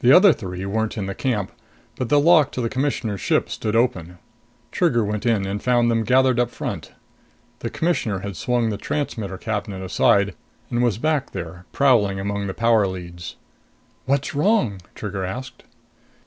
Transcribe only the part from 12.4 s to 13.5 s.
the power leads.